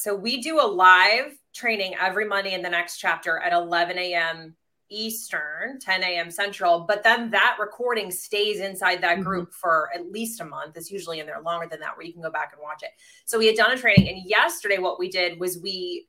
[0.00, 4.56] So we do a live training every Monday in the next chapter at 11 a.m.
[4.88, 6.30] Eastern, 10 a.m.
[6.30, 9.22] Central, but then that recording stays inside that mm-hmm.
[9.24, 9.58] group mm-hmm.
[9.60, 10.76] for at least a month.
[10.76, 12.90] It's usually in there longer than that, where you can go back and watch it.
[13.26, 16.06] So we had done a training, and yesterday what we did was we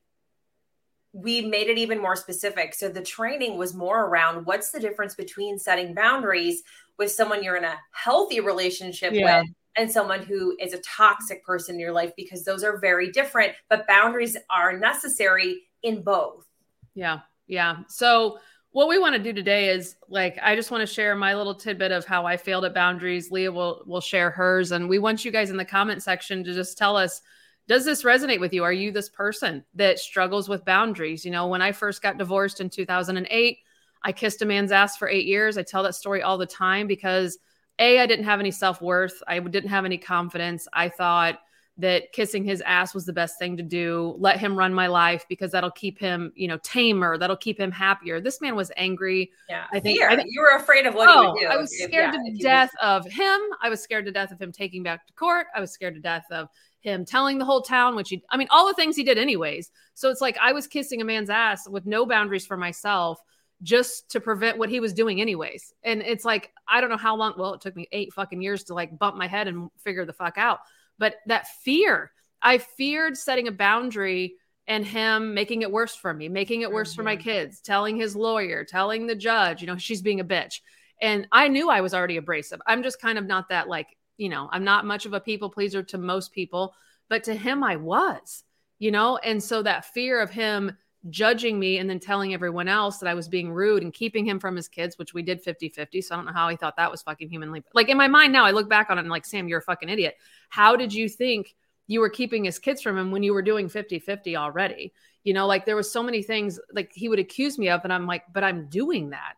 [1.14, 2.74] we made it even more specific.
[2.74, 6.64] So the training was more around what's the difference between setting boundaries
[6.98, 9.42] with someone you're in a healthy relationship yeah.
[9.42, 13.12] with and someone who is a toxic person in your life because those are very
[13.12, 16.46] different, but boundaries are necessary in both.
[16.94, 17.20] Yeah.
[17.48, 17.78] Yeah.
[17.88, 18.40] So
[18.72, 21.56] what we want to do today is like I just want to share my little
[21.56, 23.32] tidbit of how I failed at boundaries.
[23.32, 26.54] Leah will will share hers and we want you guys in the comment section to
[26.54, 27.22] just tell us
[27.68, 28.64] does this resonate with you?
[28.64, 31.24] Are you this person that struggles with boundaries?
[31.24, 33.60] You know, when I first got divorced in 2008,
[34.04, 35.58] I kissed a man's ass for 8 years.
[35.58, 37.38] I tell that story all the time because
[37.80, 39.22] a I didn't have any self-worth.
[39.28, 40.68] I didn't have any confidence.
[40.74, 41.40] I thought
[41.78, 44.16] that kissing his ass was the best thing to do.
[44.20, 47.18] Let him run my life because that'll keep him, you know, tamer.
[47.18, 48.20] That'll keep him happier.
[48.20, 49.32] This man was angry.
[49.50, 51.48] Yeah, I think, I think you were afraid of what oh, he would oh, do.
[51.48, 53.40] I was scared yeah, to death of him.
[53.62, 55.48] I was scared to death of him taking back to court.
[55.56, 56.50] I was scared to death of
[56.82, 59.72] him telling the whole town, which he, I mean, all the things he did anyways.
[59.94, 63.20] So it's like I was kissing a man's ass with no boundaries for myself
[63.64, 65.74] just to prevent what he was doing anyways.
[65.84, 68.66] And it's like, I don't know how long, well, it took me eight fucking years
[68.66, 70.60] to like bump my head and figure the fuck out.
[70.98, 74.36] But that fear, I feared setting a boundary
[74.68, 76.96] and him making it worse for me, making it worse mm-hmm.
[76.96, 77.24] for my mm-hmm.
[77.24, 80.62] kids, telling his lawyer, telling the judge, you know, she's being a bitch.
[81.02, 82.62] And I knew I was already abrasive.
[82.68, 83.88] I'm just kind of not that like
[84.22, 86.76] you know, I'm not much of a people pleaser to most people,
[87.10, 88.44] but to him, I was,
[88.78, 90.78] you know, and so that fear of him
[91.10, 94.40] judging me and then telling everyone else that I was being rude and keeping him
[94.40, 96.02] from his kids, which we did 50 50.
[96.02, 97.64] So I don't know how he thought that was fucking humanly.
[97.74, 99.64] Like in my mind now, I look back on it and like, Sam, you're a
[99.64, 100.16] fucking idiot.
[100.50, 101.56] How did you think
[101.88, 104.94] you were keeping his kids from him when you were doing 50 50 already?
[105.24, 107.92] You know, like there was so many things like he would accuse me of, and
[107.92, 109.34] I'm like, but I'm doing that.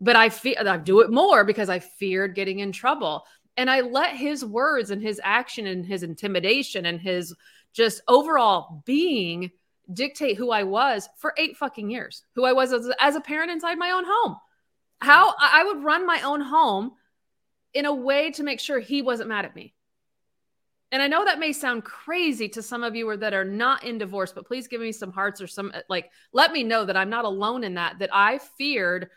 [0.00, 3.24] But I feel I do it more because I feared getting in trouble.
[3.56, 7.34] And I let his words and his action and his intimidation and his
[7.72, 9.50] just overall being
[9.92, 13.50] dictate who I was for eight fucking years, who I was as, as a parent
[13.50, 14.36] inside my own home.
[15.00, 16.92] How I would run my own home
[17.72, 19.74] in a way to make sure he wasn't mad at me.
[20.90, 23.84] And I know that may sound crazy to some of you or that are not
[23.84, 26.96] in divorce, but please give me some hearts or some like let me know that
[26.96, 29.10] I'm not alone in that that I feared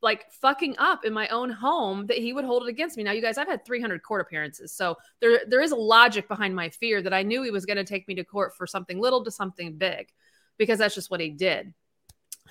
[0.00, 3.02] like fucking up in my own home that he would hold it against me.
[3.02, 6.54] Now, you guys, I've had 300 court appearances, so there there is a logic behind
[6.54, 8.98] my fear that I knew he was going to take me to court for something
[8.98, 10.08] little to something big,
[10.56, 11.74] because that's just what he did.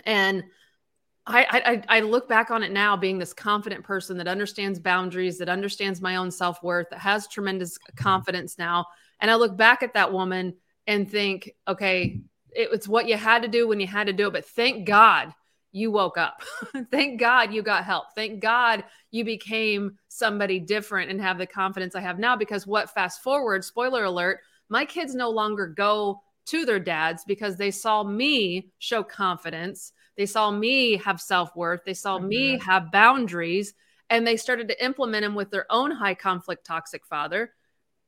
[0.06, 0.44] And
[1.26, 5.40] I, I I look back on it now, being this confident person that understands boundaries,
[5.40, 8.86] that understands my own self worth, that has tremendous confidence now,
[9.20, 12.22] and I look back at that woman and think, okay,
[12.52, 14.86] it, it's what you had to do when you had to do it, but thank
[14.86, 15.34] God
[15.76, 16.42] you woke up.
[16.92, 18.16] Thank God you got help.
[18.16, 22.38] Thank God you became somebody different and have the confidence I have now.
[22.38, 27.58] Because what fast forward, spoiler alert, my kids no longer go to their dads because
[27.58, 29.92] they saw me show confidence.
[30.16, 31.82] They saw me have self worth.
[31.86, 32.28] They saw mm-hmm.
[32.30, 33.74] me have boundaries
[34.10, 37.52] and they started to implement them with their own high conflict toxic father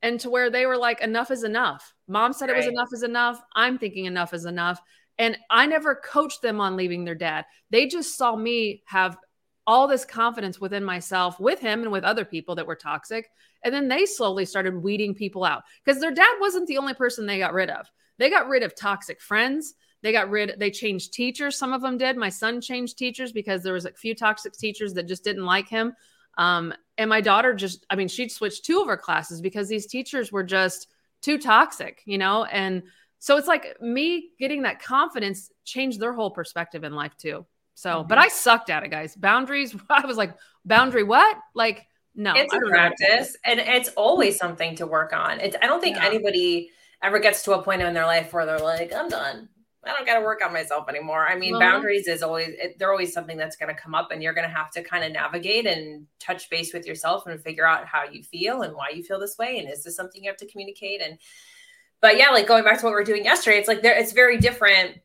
[0.02, 2.54] and to where they were like enough is enough mom said right.
[2.54, 4.80] it was enough is enough i'm thinking enough is enough
[5.20, 7.46] and I never coached them on leaving their dad.
[7.70, 9.18] They just saw me have
[9.66, 13.30] all this confidence within myself with him and with other people that were toxic.
[13.64, 17.26] And then they slowly started weeding people out because their dad wasn't the only person
[17.26, 17.86] they got rid of.
[18.18, 19.74] They got rid of toxic friends.
[20.04, 21.58] They got rid, they changed teachers.
[21.58, 22.18] Some of them did.
[22.18, 25.68] My son changed teachers because there was a few toxic teachers that just didn't like
[25.68, 25.94] him.
[26.38, 29.88] Um, and my daughter just, I mean, she'd switched two of her classes because these
[29.88, 30.88] teachers were just
[31.22, 32.44] too toxic, you know?
[32.46, 32.84] And
[33.20, 37.46] so it's like me getting that confidence changed their whole perspective in life too.
[37.74, 38.08] So, mm-hmm.
[38.08, 39.16] but I sucked at it, guys.
[39.16, 39.76] Boundaries.
[39.90, 40.36] I was like,
[40.66, 41.38] boundary what?
[41.54, 41.86] Like,
[42.16, 42.34] no.
[42.36, 45.40] It's a practice, and it's always something to work on.
[45.40, 45.56] It's.
[45.62, 46.06] I don't think yeah.
[46.06, 46.72] anybody
[47.04, 49.50] ever gets to a point in their life where they're like, I'm done.
[49.86, 51.28] I don't got to work on myself anymore.
[51.28, 54.10] I mean, well, boundaries is always it, they're always something that's going to come up,
[54.12, 57.42] and you're going to have to kind of navigate and touch base with yourself and
[57.42, 60.24] figure out how you feel and why you feel this way, and is this something
[60.24, 61.20] you have to communicate and
[62.02, 64.12] but yeah, like going back to what we are doing yesterday, it's like there it's
[64.12, 65.00] very different.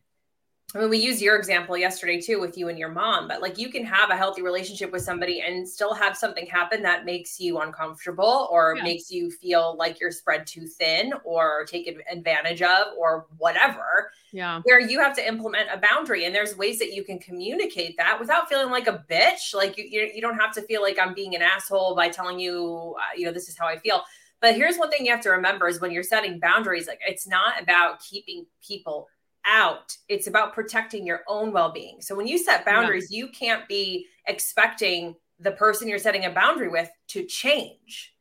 [0.75, 3.59] I mean, we use your example yesterday too with you and your mom, but like
[3.59, 7.39] you can have a healthy relationship with somebody and still have something happen that makes
[7.39, 8.83] you uncomfortable or yeah.
[8.83, 14.11] makes you feel like you're spread too thin or taken advantage of or whatever.
[14.33, 14.63] Yeah.
[14.65, 18.19] Where you have to implement a boundary and there's ways that you can communicate that
[18.19, 19.55] without feeling like a bitch.
[19.55, 22.41] Like you, you, you don't have to feel like I'm being an asshole by telling
[22.41, 24.03] you, uh, you know, this is how I feel
[24.43, 27.29] But here's one thing you have to remember is when you're setting boundaries, like it's
[27.29, 29.09] not about keeping people
[29.47, 29.97] out.
[30.09, 32.01] It's about protecting your own well-being.
[32.01, 33.19] So when you set boundaries, yeah.
[33.19, 38.15] you can't be expecting the person you're setting a boundary with to change.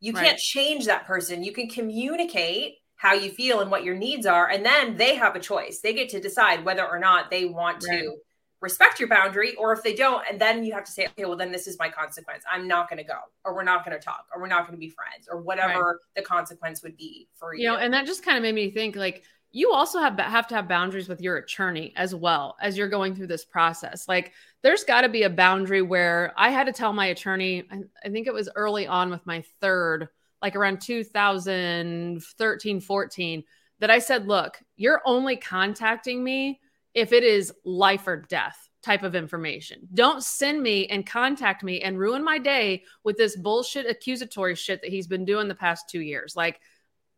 [0.00, 0.26] You right.
[0.26, 1.44] can't change that person.
[1.44, 5.36] You can communicate how you feel and what your needs are and then they have
[5.36, 5.80] a choice.
[5.80, 8.00] They get to decide whether or not they want right.
[8.00, 8.16] to
[8.60, 11.36] respect your boundary or if they don't and then you have to say okay well
[11.36, 14.04] then this is my consequence i'm not going to go or we're not going to
[14.04, 15.96] talk or we're not going to be friends or whatever right.
[16.16, 18.70] the consequence would be for you you know and that just kind of made me
[18.70, 22.76] think like you also have have to have boundaries with your attorney as well as
[22.76, 24.06] you're going through this process.
[24.06, 24.32] Like
[24.62, 28.10] there's got to be a boundary where I had to tell my attorney, I, I,
[28.10, 30.08] think it was early on with my third,
[30.42, 33.44] like around 2013, 14,
[33.80, 36.60] that I said, look, you're only contacting me
[36.98, 39.88] if it is life or death type of information.
[39.92, 44.82] Don't send me and contact me and ruin my day with this bullshit accusatory shit
[44.82, 46.36] that he's been doing the past two years.
[46.36, 46.60] Like,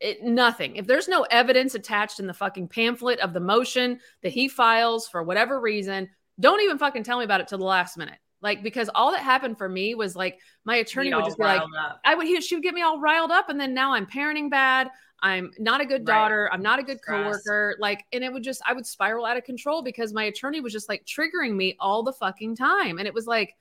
[0.00, 0.77] it, nothing.
[0.77, 5.06] If there's no evidence attached in the fucking pamphlet of the motion that he files
[5.06, 8.19] for whatever reason, don't even fucking tell me about it till the last minute.
[8.43, 11.61] Like because all that happened for me was like my attorney would just be like,
[11.61, 12.00] up.
[12.05, 14.50] I would he, she would get me all riled up, and then now I'm parenting
[14.50, 14.88] bad.
[15.22, 16.44] I'm not a good daughter.
[16.44, 16.55] Right.
[16.55, 17.43] I'm not a good Stress.
[17.43, 17.76] coworker.
[17.78, 20.72] Like, and it would just I would spiral out of control because my attorney was
[20.72, 23.55] just like triggering me all the fucking time, and it was like,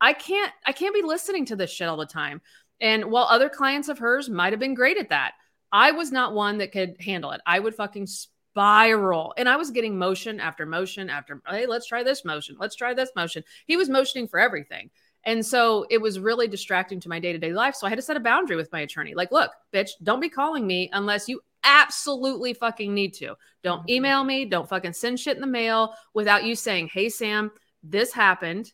[0.00, 2.40] I can't I can't be listening to this shit all the time.
[2.80, 5.32] And while other clients of hers might have been great at that,
[5.72, 7.40] I was not one that could handle it.
[7.46, 9.34] I would fucking spiral.
[9.36, 12.56] And I was getting motion after motion after, hey, let's try this motion.
[12.58, 13.44] Let's try this motion.
[13.66, 14.90] He was motioning for everything.
[15.24, 17.74] And so it was really distracting to my day to day life.
[17.74, 19.14] So I had to set a boundary with my attorney.
[19.14, 23.34] Like, look, bitch, don't be calling me unless you absolutely fucking need to.
[23.62, 23.90] Don't mm-hmm.
[23.90, 24.44] email me.
[24.44, 27.50] Don't fucking send shit in the mail without you saying, hey, Sam,
[27.82, 28.72] this happened.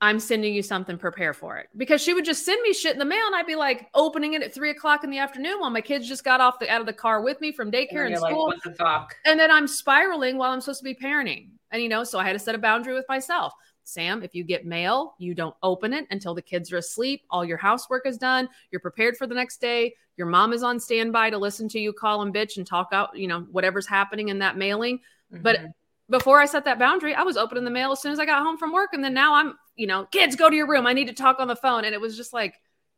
[0.00, 1.68] I'm sending you something, prepare for it.
[1.76, 4.34] Because she would just send me shit in the mail and I'd be like opening
[4.34, 6.80] it at three o'clock in the afternoon while my kids just got off the out
[6.80, 8.54] of the car with me from daycare and, and school.
[8.64, 11.48] Like, and then I'm spiraling while I'm supposed to be parenting.
[11.72, 13.52] And you know, so I had to set a boundary with myself.
[13.88, 17.22] Sam, if you get mail, you don't open it until the kids are asleep.
[17.30, 18.48] All your housework is done.
[18.70, 19.94] You're prepared for the next day.
[20.16, 23.16] Your mom is on standby to listen to you call and bitch and talk out,
[23.16, 24.98] you know, whatever's happening in that mailing.
[25.32, 25.42] Mm-hmm.
[25.42, 25.60] But
[26.10, 28.42] before I set that boundary, I was opening the mail as soon as I got
[28.42, 28.90] home from work.
[28.92, 30.86] And then now I'm, you know, kids, go to your room.
[30.86, 31.84] I need to talk on the phone.
[31.84, 32.54] And it was just like,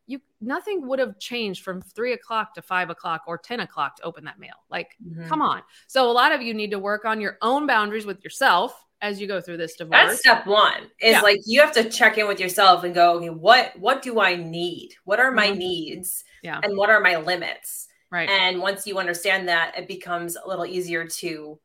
[0.07, 4.03] you nothing would have changed from three o'clock to five o'clock or 10 o'clock to
[4.03, 4.55] open that mail.
[4.69, 5.29] Like, mm-hmm.
[5.29, 5.63] come on.
[5.87, 9.21] So a lot of you need to work on your own boundaries with yourself as
[9.21, 10.09] you go through this divorce.
[10.09, 10.83] That's step one.
[11.01, 11.21] Is yeah.
[11.21, 14.37] like you have to check in with yourself and go, okay, what what do I
[14.37, 14.91] need?
[15.05, 15.59] What are my mm-hmm.
[15.59, 16.25] needs?
[16.43, 16.61] Yeah.
[16.63, 17.89] And what are my limits?
[18.11, 18.29] Right.
[18.29, 21.59] And once you understand that, it becomes a little easier to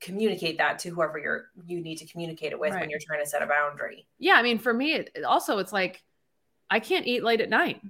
[0.00, 2.80] communicate that to whoever you're you need to communicate it with right.
[2.80, 4.06] when you're trying to set a boundary.
[4.18, 6.02] Yeah, I mean for me it, also it's like
[6.70, 7.80] I can't eat late at night.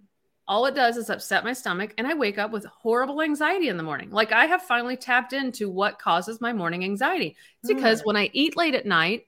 [0.48, 3.76] All it does is upset my stomach and I wake up with horrible anxiety in
[3.76, 4.10] the morning.
[4.10, 7.36] Like I have finally tapped into what causes my morning anxiety.
[7.62, 8.06] It's because mm.
[8.06, 9.26] when I eat late at night,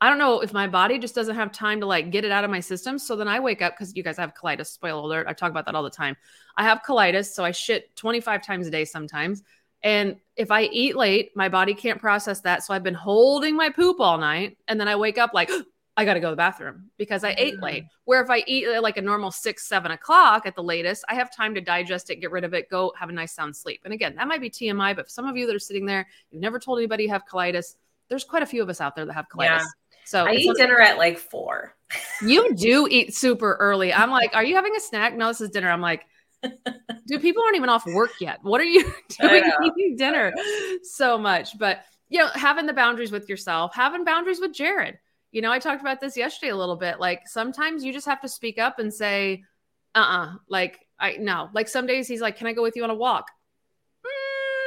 [0.00, 2.44] I don't know if my body just doesn't have time to like get it out
[2.44, 2.98] of my system.
[2.98, 4.66] So then I wake up because you guys have colitis.
[4.66, 5.26] Spoiler alert.
[5.26, 6.16] I talk about that all the time.
[6.56, 7.32] I have colitis.
[7.32, 9.42] So I shit 25 times a day sometimes.
[9.82, 12.62] And if I eat late, my body can't process that.
[12.62, 14.58] So I've been holding my poop all night.
[14.68, 15.50] And then I wake up like,
[15.98, 17.84] I got to go to the bathroom because I ate late.
[17.84, 17.88] Mm.
[18.04, 21.34] Where if I eat like a normal six, seven o'clock at the latest, I have
[21.34, 23.80] time to digest it, get rid of it, go have a nice sound sleep.
[23.84, 26.06] And again, that might be TMI, but for some of you that are sitting there,
[26.30, 27.74] you've never told anybody you have colitis.
[28.08, 29.58] There's quite a few of us out there that have colitis.
[29.58, 29.64] Yeah.
[30.04, 31.74] So I eat dinner at like four.
[32.22, 33.92] you do eat super early.
[33.92, 35.16] I'm like, are you having a snack?
[35.16, 35.70] No, this is dinner.
[35.70, 36.06] I'm like,
[37.06, 38.38] Dude, people aren't even off work yet.
[38.42, 38.84] What are you
[39.20, 40.32] doing eating dinner
[40.82, 41.58] so much?
[41.58, 44.98] But you know, having the boundaries with yourself, having boundaries with Jared.
[45.30, 47.00] You know, I talked about this yesterday a little bit.
[47.00, 49.44] Like sometimes you just have to speak up and say,
[49.94, 51.50] uh-uh, like I no.
[51.52, 53.26] Like some days he's like, Can I go with you on a walk?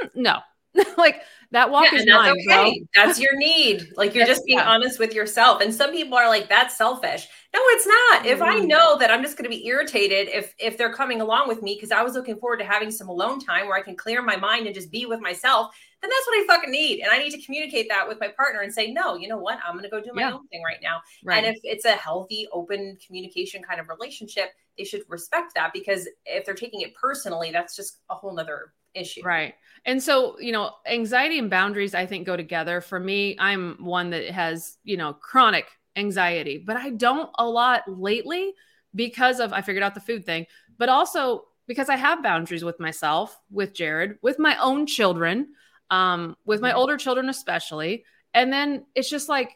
[0.04, 0.40] Mm, no.
[0.98, 2.86] like that walk yeah, is that's mine, okay.
[2.96, 3.06] Bro.
[3.06, 3.90] That's your need.
[3.98, 4.70] Like you're just being yeah.
[4.70, 5.62] honest with yourself.
[5.62, 7.28] And some people are like, that's selfish.
[7.54, 8.26] No, it's not.
[8.26, 8.68] If I mm.
[8.68, 11.76] know that I'm just going to be irritated if if they're coming along with me
[11.76, 14.38] because I was looking forward to having some alone time where I can clear my
[14.38, 17.02] mind and just be with myself, then that's what I fucking need.
[17.02, 19.60] And I need to communicate that with my partner and say, no, you know what?
[19.66, 20.34] I'm going to go do my yeah.
[20.34, 21.02] own thing right now.
[21.24, 21.44] Right.
[21.44, 26.08] And if it's a healthy, open communication kind of relationship, they should respect that because
[26.26, 29.22] if they're taking it personally, that's just a whole nother issue.
[29.24, 29.54] Right.
[29.86, 32.82] And so, you know, anxiety and boundaries, I think, go together.
[32.82, 35.66] For me, I'm one that has, you know, chronic
[35.96, 38.54] anxiety, but I don't a lot lately
[38.96, 40.46] because of, I figured out the food thing,
[40.78, 45.50] but also because I have boundaries with myself, with Jared, with my own children,
[45.92, 46.80] um, with my mm-hmm.
[46.80, 48.06] older children, especially.
[48.34, 49.52] And then it's just like,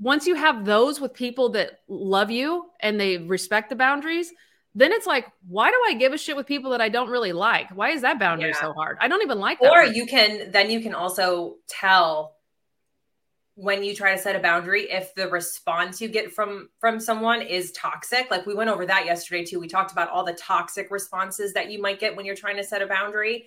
[0.00, 4.32] once you have those with people that love you and they respect the boundaries,
[4.74, 7.32] then it's like, why do I give a shit with people that I don't really
[7.32, 7.70] like?
[7.76, 8.60] Why is that boundary yeah.
[8.60, 8.96] so hard?
[9.00, 9.72] I don't even like that.
[9.72, 12.36] Or you can then you can also tell
[13.56, 17.42] when you try to set a boundary if the response you get from from someone
[17.42, 20.92] is toxic like we went over that yesterday too we talked about all the toxic
[20.92, 23.46] responses that you might get when you're trying to set a boundary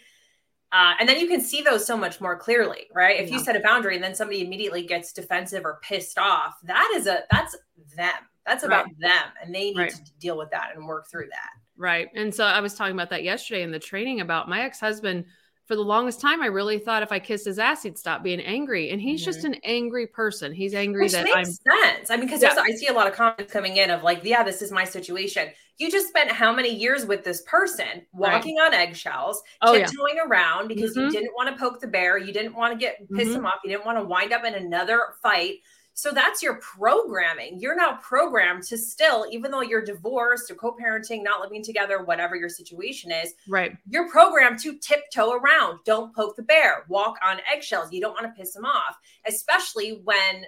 [0.71, 3.37] uh, and then you can see those so much more clearly right if yeah.
[3.37, 7.07] you set a boundary and then somebody immediately gets defensive or pissed off that is
[7.07, 7.55] a that's
[7.95, 8.13] them
[8.45, 8.99] that's about right.
[8.99, 9.91] them and they need right.
[9.91, 13.09] to deal with that and work through that right and so i was talking about
[13.09, 15.25] that yesterday in the training about my ex-husband
[15.71, 18.41] for the longest time, I really thought if I kissed his ass, he'd stop being
[18.41, 18.89] angry.
[18.89, 19.31] And he's mm-hmm.
[19.31, 20.51] just an angry person.
[20.51, 21.79] He's angry Which that makes I'm.
[21.79, 22.11] sense.
[22.11, 22.55] I mean, because yeah.
[22.57, 25.47] I see a lot of comments coming in of like, yeah, this is my situation.
[25.81, 28.67] You just spent how many years with this person walking right.
[28.67, 30.27] on eggshells, oh, tiptoeing yeah.
[30.27, 31.07] around because mm-hmm.
[31.07, 32.19] you didn't want to poke the bear.
[32.19, 33.37] You didn't want to get piss mm-hmm.
[33.37, 33.55] him off.
[33.63, 35.55] You didn't want to wind up in another fight.
[35.93, 37.59] So that's your programming.
[37.59, 42.03] You're now programmed to still, even though you're divorced or co parenting, not living together,
[42.03, 43.75] whatever your situation is, right?
[43.89, 45.79] You're programmed to tiptoe around.
[45.85, 47.91] Don't poke the bear, walk on eggshells.
[47.91, 48.97] You don't want to piss him off,
[49.27, 50.45] especially when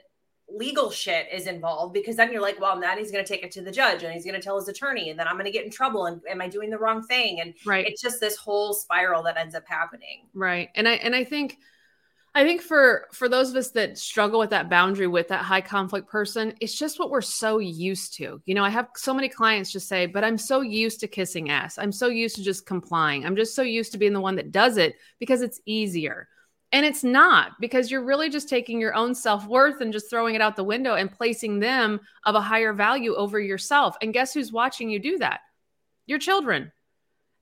[0.49, 3.51] legal shit is involved because then you're like, well, now he's going to take it
[3.51, 5.51] to the judge and he's going to tell his attorney, and then I'm going to
[5.51, 6.05] get in trouble.
[6.05, 7.41] And am I doing the wrong thing?
[7.41, 7.85] And right.
[7.85, 10.27] it's just this whole spiral that ends up happening.
[10.33, 10.69] Right.
[10.75, 11.57] And I and I think
[12.35, 15.61] I think for for those of us that struggle with that boundary with that high
[15.61, 18.41] conflict person, it's just what we're so used to.
[18.45, 21.51] You know, I have so many clients just say, "But I'm so used to kissing
[21.51, 21.77] ass.
[21.77, 23.25] I'm so used to just complying.
[23.25, 26.27] I'm just so used to being the one that does it because it's easier."
[26.73, 30.41] And it's not because you're really just taking your own self-worth and just throwing it
[30.41, 33.95] out the window and placing them of a higher value over yourself.
[34.01, 35.41] And guess who's watching you do that?
[36.07, 36.71] Your children.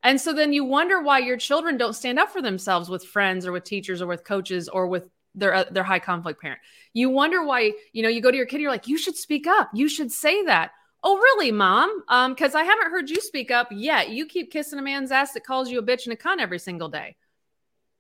[0.04, 3.48] And so then you wonder why your children don't stand up for themselves with friends
[3.48, 6.60] or with teachers or with coaches or with their uh, their high conflict parent.
[6.92, 9.48] You wonder why, you know, you go to your kid you're like, "You should speak
[9.48, 9.70] up.
[9.74, 10.72] You should say that."
[11.04, 14.10] "Oh, really, mom?" Um cuz I haven't heard you speak up yet.
[14.10, 16.60] You keep kissing a man's ass that calls you a bitch and a cunt every
[16.60, 17.16] single day.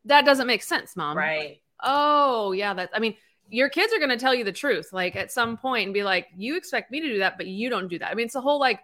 [0.06, 1.18] That doesn't make sense, mom.
[1.18, 1.62] Right.
[1.84, 3.16] Oh, yeah, that I mean,
[3.50, 6.04] your kids are going to tell you the truth like at some point and be
[6.04, 8.36] like, "You expect me to do that, but you don't do that." I mean, it's
[8.36, 8.80] a whole like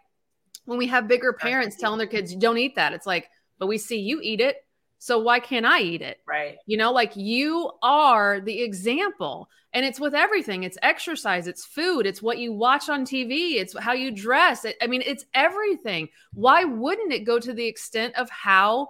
[0.65, 2.93] when we have bigger parents telling their kids, don't eat that.
[2.93, 4.57] It's like, but we see you eat it.
[4.99, 6.19] So why can't I eat it?
[6.27, 6.57] Right.
[6.65, 9.49] You know, like you are the example.
[9.73, 10.63] And it's with everything.
[10.63, 14.65] It's exercise, it's food, it's what you watch on TV, it's how you dress.
[14.65, 16.09] It, I mean, it's everything.
[16.33, 18.89] Why wouldn't it go to the extent of how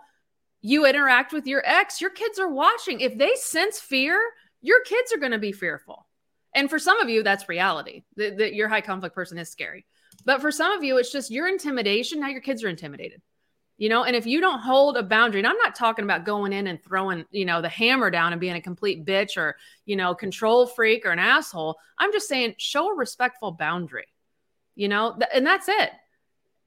[0.62, 2.02] you interact with your ex?
[2.02, 3.02] Your kids are watching.
[3.02, 4.20] If they sense fear,
[4.62, 6.08] your kids are going to be fearful.
[6.56, 8.04] And for some of you, that's reality.
[8.16, 9.86] That your high conflict person is scary.
[10.26, 12.20] But for some of you, it's just your intimidation.
[12.20, 13.22] Now your kids are intimidated.
[13.78, 16.52] You know, and if you don't hold a boundary, and I'm not talking about going
[16.52, 19.96] in and throwing, you know, the hammer down and being a complete bitch or, you
[19.96, 21.78] know, control freak or an asshole.
[22.00, 24.08] I'm just saying show a respectful boundary,
[24.76, 25.92] you know, and that's it.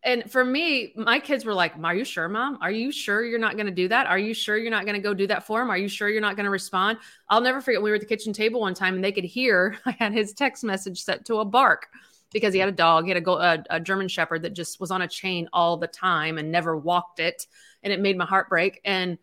[0.02, 2.58] And for me, my kids were like, Are you sure, mom?
[2.62, 4.06] Are you sure you're not going to do that?
[4.06, 5.70] Are you sure you're not going to go do that for him?
[5.70, 6.98] Are you sure you're not going to respond?
[7.28, 9.78] I'll never forget we were at the kitchen table one time and they could hear
[9.86, 11.88] I had his text message set to a bark
[12.32, 13.04] because he had a dog.
[13.04, 15.86] He had a, a, a, German Shepherd that just was on a chain all the
[15.86, 17.46] time and never walked it,
[17.82, 18.80] and it made my heart break.
[18.84, 19.18] And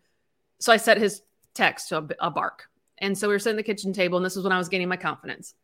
[0.60, 1.22] so I set his
[1.54, 2.68] text to a, a bark.
[2.98, 4.68] And so we were sitting at the kitchen table, and this was when I was
[4.68, 5.54] gaining my confidence.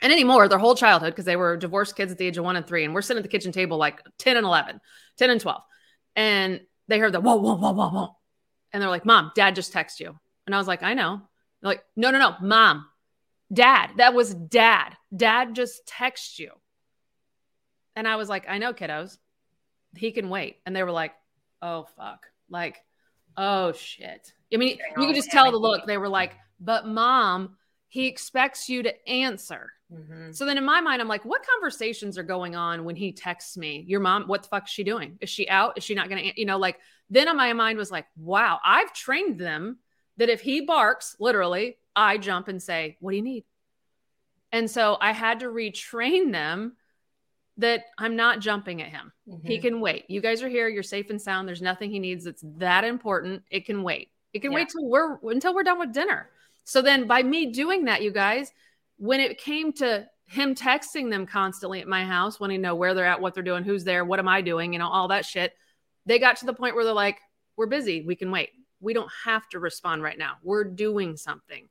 [0.00, 2.56] And anymore, their whole childhood, because they were divorced kids at the age of one
[2.56, 4.80] and three, and we're sitting at the kitchen table like 10 and 11,
[5.16, 5.62] 10 and 12.
[6.14, 8.16] And they heard the whoa, whoa, whoa, whoa, whoa.
[8.72, 10.18] And they're like, Mom, dad just texted you.
[10.46, 11.20] And I was like, I know.
[11.60, 12.86] They're like, no, no, no, mom,
[13.52, 13.90] dad.
[13.96, 14.96] That was dad.
[15.14, 16.52] Dad just texted you.
[17.96, 19.18] And I was like, I know, kiddos,
[19.96, 20.56] he can wait.
[20.64, 21.12] And they were like,
[21.60, 22.26] oh, fuck.
[22.48, 22.78] Like,
[23.36, 24.32] oh, shit.
[24.52, 25.86] I mean, you could just tell the look.
[25.86, 27.56] They were like, but mom,
[27.88, 29.72] he expects you to answer.
[29.92, 30.32] Mm-hmm.
[30.32, 33.56] So then in my mind, I'm like, what conversations are going on when he texts
[33.56, 33.84] me?
[33.86, 35.18] Your mom, what the fuck is she doing?
[35.20, 35.78] Is she out?
[35.78, 36.78] Is she not going to, you know, like,
[37.08, 39.78] then on my mind was like, wow, I've trained them
[40.18, 43.44] that if he barks, literally, I jump and say, what do you need?
[44.52, 46.76] And so I had to retrain them
[47.56, 49.12] that I'm not jumping at him.
[49.28, 49.46] Mm-hmm.
[49.46, 50.04] He can wait.
[50.08, 50.68] You guys are here.
[50.68, 51.48] You're safe and sound.
[51.48, 53.42] There's nothing he needs that's that important.
[53.50, 54.10] It can wait.
[54.32, 54.56] It can yeah.
[54.56, 56.28] wait till we're until we're done with dinner.
[56.64, 58.52] So then by me doing that, you guys,
[58.98, 62.92] when it came to him texting them constantly at my house, wanting to know where
[62.92, 65.24] they're at, what they're doing, who's there, what am I doing, you know, all that
[65.24, 65.54] shit,
[66.04, 67.18] they got to the point where they're like,
[67.56, 68.02] we're busy.
[68.02, 68.50] We can wait.
[68.80, 70.34] We don't have to respond right now.
[70.42, 71.68] We're doing something.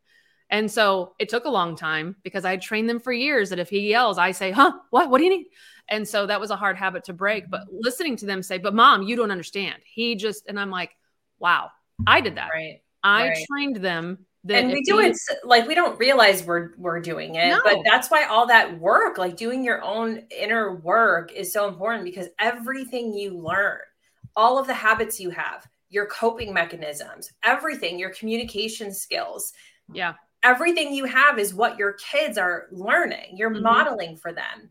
[0.49, 3.69] And so it took a long time because I trained them for years that if
[3.69, 5.47] he yells, I say, huh, what, what do you need?
[5.89, 7.49] And so that was a hard habit to break.
[7.49, 9.77] But listening to them say, but mom, you don't understand.
[9.85, 10.91] He just, and I'm like,
[11.39, 11.69] wow,
[12.05, 12.49] I did that.
[12.53, 12.81] Right.
[13.03, 13.45] I right.
[13.49, 17.59] trained them and we do it like we don't realize we're we're doing it no.
[17.63, 22.03] but that's why all that work like doing your own inner work is so important
[22.03, 23.79] because everything you learn
[24.35, 29.53] all of the habits you have your coping mechanisms everything your communication skills
[29.93, 30.13] yeah
[30.43, 33.63] everything you have is what your kids are learning you're mm-hmm.
[33.63, 34.69] modeling for them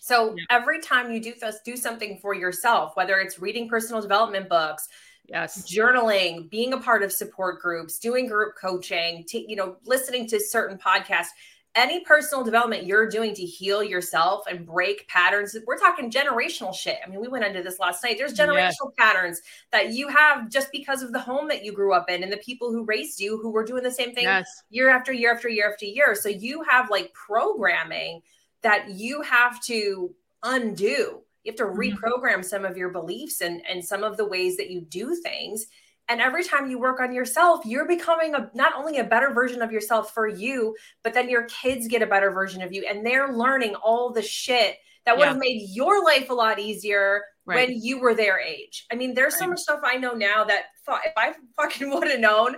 [0.00, 0.44] so yeah.
[0.50, 4.88] every time you do this do something for yourself whether it's reading personal development books
[5.26, 5.70] yes.
[5.70, 10.78] journaling being a part of support groups doing group coaching you know listening to certain
[10.78, 11.28] podcasts.
[11.76, 16.98] Any personal development you're doing to heal yourself and break patterns we're talking generational shit.
[17.04, 18.16] I mean we went into this last night.
[18.18, 18.94] There's generational yes.
[18.98, 22.32] patterns that you have just because of the home that you grew up in and
[22.32, 24.64] the people who raised you who were doing the same thing yes.
[24.70, 26.16] year after year after year after year.
[26.16, 28.22] So you have like programming
[28.62, 30.12] that you have to
[30.42, 31.80] undo you have to mm-hmm.
[31.80, 35.66] reprogram some of your beliefs and, and some of the ways that you do things.
[36.08, 39.62] And every time you work on yourself, you're becoming a not only a better version
[39.62, 42.84] of yourself for you, but then your kids get a better version of you.
[42.88, 45.30] And they're learning all the shit that would yeah.
[45.30, 47.68] have made your life a lot easier right.
[47.68, 48.86] when you were their age.
[48.92, 49.40] I mean, there's right.
[49.40, 52.56] so much stuff I know now that if I fucking would have known,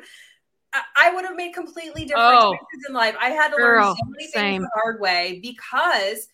[0.96, 3.14] I would have made completely different oh, choices in life.
[3.20, 4.60] I had to girl, learn so many same.
[4.60, 6.28] things the hard way because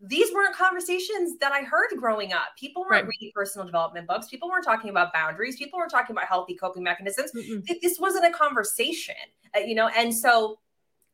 [0.00, 2.48] these weren't conversations that I heard growing up.
[2.58, 3.06] People weren't right.
[3.06, 4.28] reading personal development books.
[4.28, 5.56] People weren't talking about boundaries.
[5.56, 7.32] People weren't talking about healthy coping mechanisms.
[7.34, 9.14] mm This wasn't a conversation,
[9.56, 9.88] uh, you know.
[9.88, 10.58] And so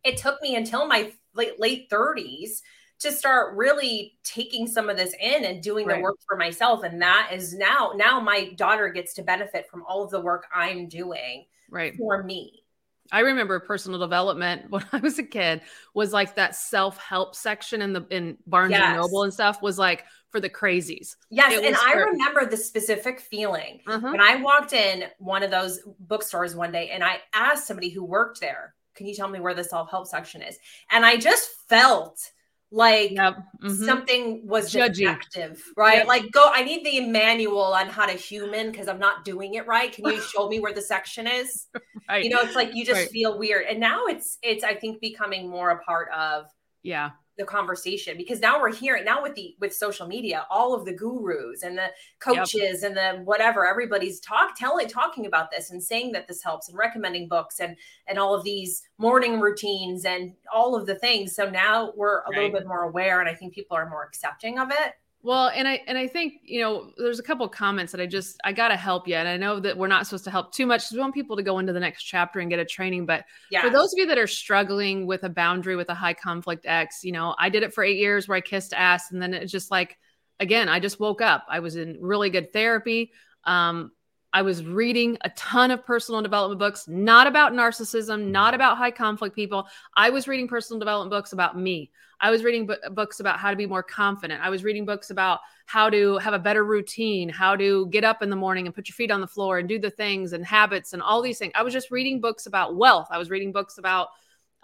[0.05, 2.62] it took me until my late late thirties
[3.00, 5.97] to start really taking some of this in and doing right.
[5.97, 6.85] the work for myself.
[6.85, 10.47] And that is now now my daughter gets to benefit from all of the work
[10.55, 12.63] I'm doing right for me.
[13.12, 15.62] I remember personal development when I was a kid
[15.94, 18.82] was like that self help section in the in Barnes yes.
[18.82, 21.16] and Noble and stuff was like for the crazies.
[21.30, 24.11] Yes, and I remember the specific feeling uh-huh.
[24.11, 28.04] when I walked in one of those bookstores one day and I asked somebody who
[28.04, 30.58] worked there, "Can you tell me where the self help section is?"
[30.90, 32.30] And I just felt
[32.75, 33.37] like yep.
[33.62, 33.85] mm-hmm.
[33.85, 35.99] something was defective, right?
[35.99, 36.07] Yep.
[36.09, 36.43] Like, go.
[36.52, 39.93] I need the manual on how to human because I'm not doing it right.
[39.93, 41.69] Can you show me where the section is?
[42.09, 42.25] right.
[42.25, 43.11] You know, it's like you just right.
[43.11, 46.47] feel weird, and now it's it's I think becoming more a part of
[46.83, 50.85] yeah the conversation because now we're hearing now with the with social media all of
[50.85, 51.89] the gurus and the
[52.21, 52.85] coaches yep.
[52.85, 56.78] and the whatever everybody's talk telling talking about this and saying that this helps and
[56.78, 61.49] recommending books and and all of these morning routines and all of the things so
[61.50, 62.37] now we're a right.
[62.37, 65.67] little bit more aware and i think people are more accepting of it well, and
[65.67, 68.52] I and I think you know there's a couple of comments that I just I
[68.52, 70.82] gotta help you, and I know that we're not supposed to help too much.
[70.82, 73.25] Because we want people to go into the next chapter and get a training, but
[73.50, 73.63] yeah.
[73.63, 77.02] for those of you that are struggling with a boundary with a high conflict ex,
[77.02, 79.50] you know I did it for eight years where I kissed ass, and then it's
[79.50, 79.97] just like
[80.41, 81.47] again I just woke up.
[81.49, 83.10] I was in really good therapy.
[83.45, 83.93] Um,
[84.34, 88.90] I was reading a ton of personal development books, not about narcissism, not about high
[88.90, 89.68] conflict people.
[89.97, 91.92] I was reading personal development books about me.
[92.20, 94.42] I was reading b- books about how to be more confident.
[94.42, 98.23] I was reading books about how to have a better routine, how to get up
[98.23, 100.44] in the morning and put your feet on the floor and do the things and
[100.44, 101.52] habits and all these things.
[101.54, 103.06] I was just reading books about wealth.
[103.12, 104.08] I was reading books about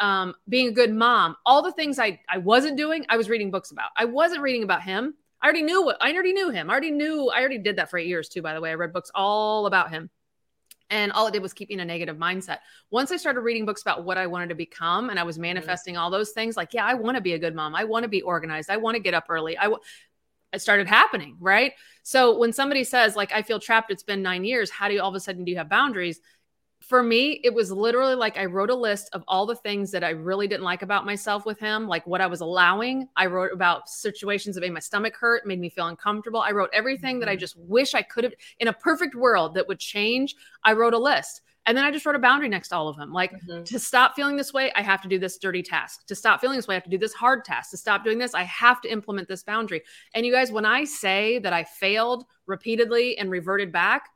[0.00, 1.36] um, being a good mom.
[1.46, 3.90] All the things I, I wasn't doing, I was reading books about.
[3.96, 5.14] I wasn't reading about him.
[5.42, 6.68] I already knew what I already knew him.
[6.68, 8.70] I already knew I already did that for eight years too, by the way.
[8.70, 10.10] I read books all about him.
[10.90, 12.58] And all it did was keep me in a negative mindset.
[12.90, 15.42] Once I started reading books about what I wanted to become and I was mm-hmm.
[15.42, 17.76] manifesting all those things, like, yeah, I want to be a good mom.
[17.76, 18.70] I want to be organized.
[18.70, 19.56] I want to get up early.
[19.56, 19.80] I w-
[20.52, 21.74] it started happening, right?
[22.02, 25.00] So when somebody says, like, I feel trapped, it's been nine years, how do you
[25.00, 26.20] all of a sudden do you have boundaries?
[26.90, 30.02] For me, it was literally like I wrote a list of all the things that
[30.02, 33.06] I really didn't like about myself with him, like what I was allowing.
[33.14, 36.40] I wrote about situations that made my stomach hurt, made me feel uncomfortable.
[36.40, 37.20] I wrote everything mm-hmm.
[37.20, 37.42] that I mm-hmm.
[37.42, 40.34] just wish I could have in a perfect world that would change.
[40.64, 41.42] I wrote a list.
[41.64, 43.12] And then I just wrote a boundary next to all of them.
[43.12, 43.62] Like mm-hmm.
[43.62, 46.08] to stop feeling this way, I have to do this dirty task.
[46.08, 47.70] To stop feeling this way, I have to do this hard task.
[47.70, 49.82] To stop doing this, I have to implement this boundary.
[50.14, 54.08] And you guys, when I say that I failed repeatedly and reverted back,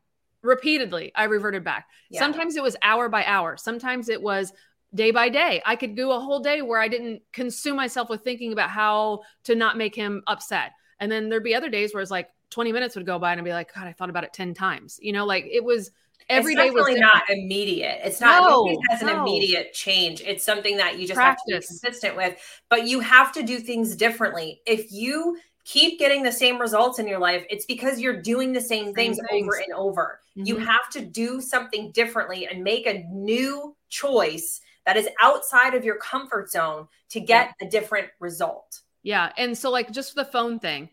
[0.44, 2.20] repeatedly i reverted back yeah.
[2.20, 4.52] sometimes it was hour by hour sometimes it was
[4.94, 8.22] day by day i could go a whole day where i didn't consume myself with
[8.22, 12.02] thinking about how to not make him upset and then there'd be other days where
[12.02, 14.24] it's like 20 minutes would go by and i'd be like god i thought about
[14.24, 15.90] it 10 times you know like it was
[16.28, 18.00] every it's day was not immediate.
[18.02, 19.20] It's not no, it has an no.
[19.20, 20.20] immediate change.
[20.20, 21.42] It's something that you just Practice.
[21.52, 22.62] have to be consistent with.
[22.68, 24.60] But you have to do things differently.
[24.66, 28.60] If you keep getting the same results in your life, it's because you're doing the
[28.60, 30.20] same, same things, things, over and over.
[30.36, 30.46] Mm-hmm.
[30.46, 35.84] You have to do something differently and make a new choice that is outside of
[35.84, 37.66] your comfort zone to get yeah.
[37.66, 38.80] a different result.
[39.02, 39.32] Yeah.
[39.36, 40.90] And so, like, just the phone thing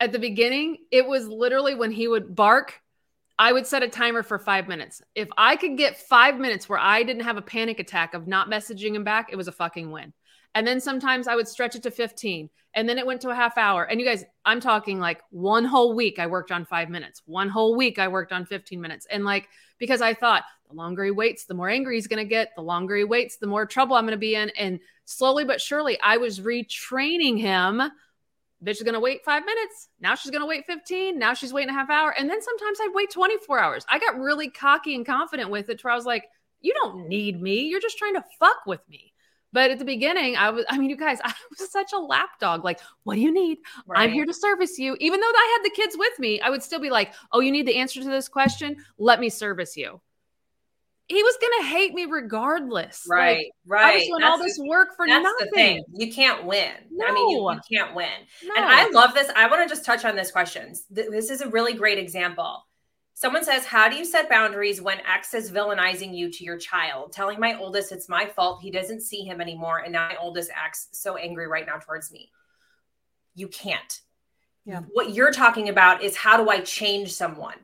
[0.00, 2.80] at the beginning, it was literally when he would bark,
[3.38, 5.02] I would set a timer for five minutes.
[5.14, 8.50] If I could get five minutes where I didn't have a panic attack of not
[8.50, 10.12] messaging him back, it was a fucking win.
[10.54, 13.34] And then sometimes I would stretch it to 15 and then it went to a
[13.34, 13.84] half hour.
[13.84, 17.48] And you guys, I'm talking like one whole week I worked on five minutes, one
[17.48, 19.06] whole week I worked on 15 minutes.
[19.10, 22.28] And like, because I thought the longer he waits, the more angry he's going to
[22.28, 22.50] get.
[22.54, 24.50] The longer he waits, the more trouble I'm going to be in.
[24.50, 27.82] And slowly but surely, I was retraining him.
[28.62, 29.88] Bitch is going to wait five minutes.
[30.00, 31.18] Now she's going to wait 15.
[31.18, 32.14] Now she's waiting a half hour.
[32.16, 33.86] And then sometimes I'd wait 24 hours.
[33.88, 36.28] I got really cocky and confident with it where I was like,
[36.60, 37.62] you don't need me.
[37.62, 39.09] You're just trying to fuck with me.
[39.52, 42.64] But at the beginning, I was, I mean, you guys, I was such a lapdog.
[42.64, 43.58] Like, what do you need?
[43.86, 44.00] Right.
[44.00, 44.96] I'm here to service you.
[45.00, 47.52] Even though I had the kids with me, I would still be like, oh, you
[47.52, 48.76] need the answer to this question?
[48.98, 50.00] Let me service you.
[51.08, 53.04] He was going to hate me regardless.
[53.10, 53.84] Right, like, right.
[53.84, 55.48] I was doing that's all this work for that's nothing.
[55.50, 55.84] The thing.
[55.92, 56.70] You can't win.
[56.92, 57.04] No.
[57.04, 58.10] I mean, you, you can't win.
[58.44, 58.54] No.
[58.56, 59.28] And I love this.
[59.34, 60.72] I want to just touch on this question.
[60.88, 62.64] This is a really great example
[63.14, 67.12] Someone says, How do you set boundaries when X is villainizing you to your child?
[67.12, 68.62] Telling my oldest it's my fault.
[68.62, 69.78] He doesn't see him anymore.
[69.78, 72.30] And now my oldest acts so angry right now towards me.
[73.34, 74.00] You can't.
[74.64, 74.82] Yeah.
[74.92, 77.56] What you're talking about is how do I change someone?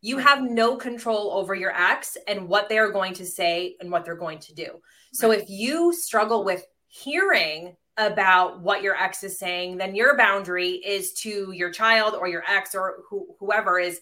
[0.00, 0.26] You right.
[0.26, 4.04] have no control over your ex and what they are going to say and what
[4.04, 4.80] they're going to do.
[5.12, 5.40] So right.
[5.40, 11.12] if you struggle with hearing about what your ex is saying, then your boundary is
[11.14, 14.00] to your child or your ex or who, whoever is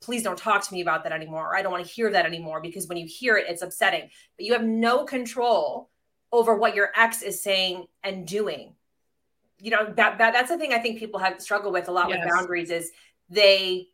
[0.00, 1.48] please don't talk to me about that anymore.
[1.48, 4.08] Or I don't want to hear that anymore because when you hear it, it's upsetting.
[4.36, 5.90] But you have no control
[6.32, 8.74] over what your ex is saying and doing.
[9.58, 12.08] You know, that, that that's the thing I think people have struggled with a lot
[12.08, 12.20] yes.
[12.24, 12.90] with boundaries is
[13.28, 13.88] they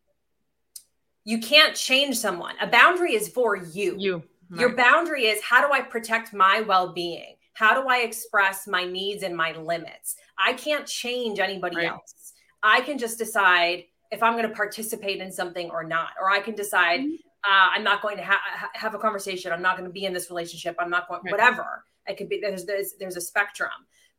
[1.24, 2.54] you can't change someone.
[2.60, 3.96] A boundary is for you.
[3.98, 4.22] You.
[4.48, 4.60] Right.
[4.60, 7.34] Your boundary is how do I protect my well-being?
[7.54, 10.14] How do I express my needs and my limits?
[10.38, 11.88] I can't change anybody right.
[11.88, 12.34] else.
[12.62, 16.40] I can just decide if I'm going to participate in something or not, or I
[16.40, 17.14] can decide mm-hmm.
[17.44, 19.52] uh, I'm not going to ha- have a conversation.
[19.52, 20.76] I'm not going to be in this relationship.
[20.78, 21.32] I'm not going, right.
[21.32, 21.84] whatever.
[22.06, 23.70] It could be there's, there's there's a spectrum,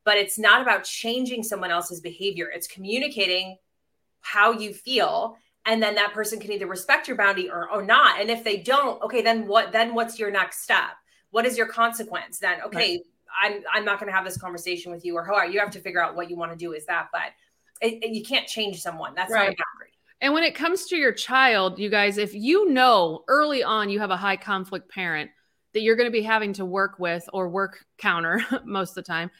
[0.04, 2.50] but it's not about changing someone else's behavior.
[2.54, 3.56] It's communicating
[4.20, 8.20] how you feel, and then that person can either respect your boundary or or not.
[8.20, 9.72] And if they don't, okay, then what?
[9.72, 10.90] Then what's your next step?
[11.30, 12.38] What is your consequence?
[12.38, 12.76] Then okay.
[12.76, 13.00] Right.
[13.42, 15.70] I'm I'm not going to have this conversation with you, or how are you have
[15.70, 16.72] to figure out what you want to do.
[16.72, 17.32] Is that, but
[17.80, 19.14] it, it, you can't change someone.
[19.14, 19.48] That's right.
[19.48, 19.92] not a boundary.
[20.20, 24.00] And when it comes to your child, you guys, if you know early on you
[24.00, 25.30] have a high conflict parent
[25.74, 29.02] that you're going to be having to work with or work counter most of the
[29.02, 29.30] time,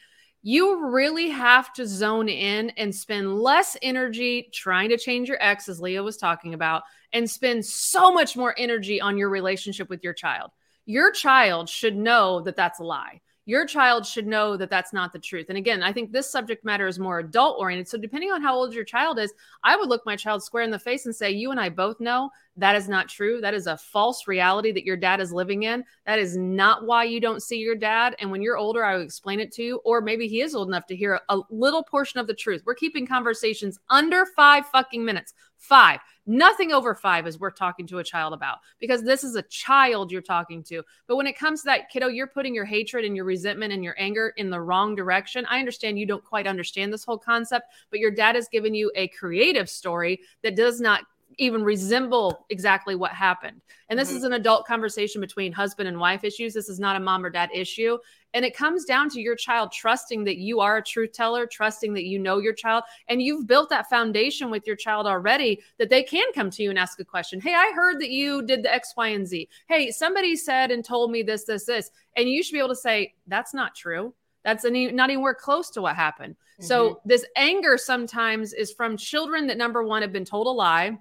[0.41, 5.67] you really have to zone in and spend less energy trying to change your ex,
[5.67, 10.01] as Leah was talking about, and spend so much more energy on your relationship with
[10.01, 10.51] your child.
[10.85, 15.11] Your child should know that that's a lie your child should know that that's not
[15.11, 15.47] the truth.
[15.49, 17.87] And again, I think this subject matter is more adult oriented.
[17.87, 19.33] So, depending on how old your child is,
[19.63, 21.99] I would look my child square in the face and say, You and I both
[21.99, 23.41] know that is not true.
[23.41, 25.83] That is a false reality that your dad is living in.
[26.05, 28.15] That is not why you don't see your dad.
[28.19, 29.81] And when you're older, I will explain it to you.
[29.85, 32.63] Or maybe he is old enough to hear a little portion of the truth.
[32.65, 35.33] We're keeping conversations under five fucking minutes.
[35.57, 35.99] Five.
[36.25, 40.11] Nothing over five is worth talking to a child about because this is a child
[40.11, 40.83] you're talking to.
[41.07, 43.83] But when it comes to that kiddo, you're putting your hatred and your resentment and
[43.83, 45.45] your anger in the wrong direction.
[45.49, 48.91] I understand you don't quite understand this whole concept, but your dad has given you
[48.95, 51.03] a creative story that does not
[51.39, 53.61] even resemble exactly what happened.
[53.89, 54.17] And this mm-hmm.
[54.17, 56.53] is an adult conversation between husband and wife issues.
[56.53, 57.97] This is not a mom or dad issue.
[58.33, 61.93] And it comes down to your child trusting that you are a truth teller, trusting
[61.95, 65.89] that you know your child, and you've built that foundation with your child already that
[65.89, 67.41] they can come to you and ask a question.
[67.41, 69.49] Hey, I heard that you did the X, Y, and Z.
[69.67, 71.89] Hey, somebody said and told me this, this, this.
[72.15, 74.13] And you should be able to say, that's not true.
[74.43, 76.35] That's any, not anywhere close to what happened.
[76.35, 76.65] Mm-hmm.
[76.65, 80.97] So, this anger sometimes is from children that number one have been told a lie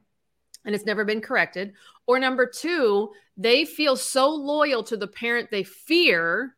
[0.69, 1.73] and it's never been corrected.
[2.07, 6.55] Or number two, they feel so loyal to the parent they fear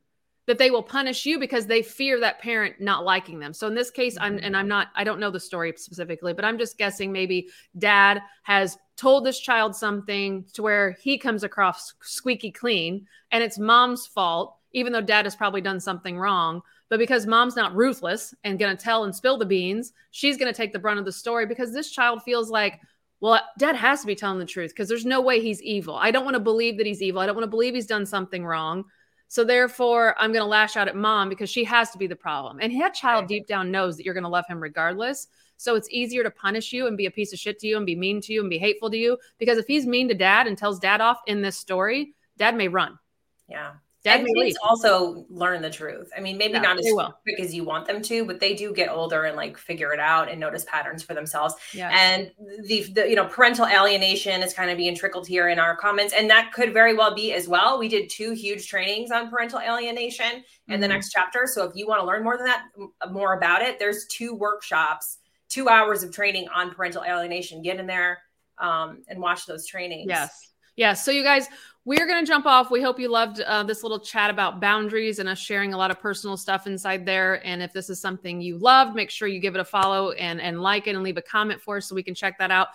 [0.49, 3.53] that they will punish you because they fear that parent not liking them.
[3.53, 4.46] So in this case, I'm mm-hmm.
[4.46, 8.20] and I'm not I don't know the story specifically, but I'm just guessing maybe dad
[8.42, 14.09] has told this child something to where he comes across squeaky clean and it's mom's
[14.09, 16.62] fault even though dad has probably done something wrong.
[16.88, 20.53] But because mom's not ruthless and going to tell and spill the beans, she's going
[20.53, 22.81] to take the brunt of the story because this child feels like,
[23.20, 25.94] well, dad has to be telling the truth because there's no way he's evil.
[25.94, 27.20] I don't want to believe that he's evil.
[27.20, 28.85] I don't want to believe he's done something wrong.
[29.28, 32.16] So therefore, I'm going to lash out at mom because she has to be the
[32.16, 32.59] problem.
[32.61, 35.28] And that child deep down knows that you're going to love him regardless.
[35.56, 37.87] So it's easier to punish you and be a piece of shit to you and
[37.87, 40.46] be mean to you and be hateful to you because if he's mean to dad
[40.46, 42.98] and tells dad off in this story, dad may run.
[43.46, 43.72] Yeah.
[44.04, 46.10] And kids also learn the truth.
[46.16, 46.86] I mean, maybe Yeah, not as
[47.22, 50.00] quick as you want them to, but they do get older and like figure it
[50.00, 51.54] out and notice patterns for themselves.
[51.74, 51.92] Yes.
[51.94, 52.30] And
[52.66, 56.14] the, the you know parental alienation is kind of being trickled here in our comments,
[56.14, 57.78] and that could very well be as well.
[57.78, 60.90] We did two huge trainings on parental alienation in the Mhm.
[60.90, 61.46] next chapter.
[61.46, 62.64] So if you want to learn more than that,
[63.10, 67.60] more about it, there's two workshops, two hours of training on parental alienation.
[67.60, 68.22] Get in there
[68.58, 70.06] um, and watch those trainings.
[70.08, 70.52] Yes.
[70.76, 71.04] Yes.
[71.04, 71.46] So, you guys,
[71.90, 72.70] we're going to jump off.
[72.70, 75.90] We hope you loved uh, this little chat about boundaries and us sharing a lot
[75.90, 77.44] of personal stuff inside there.
[77.44, 80.40] And if this is something you loved, make sure you give it a follow and,
[80.40, 82.68] and like it and leave a comment for us so we can check that out.